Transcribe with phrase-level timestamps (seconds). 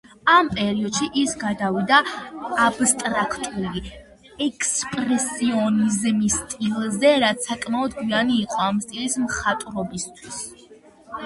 [0.33, 1.99] ამ პერიოდში ის გადავიდა
[2.67, 3.83] აბსტრაქტული
[4.47, 10.43] ექსპრესიონიზმის სტილზე, რაც საკმაოდ გვიანი იყო ამ სტილის მხატვრობისთვის.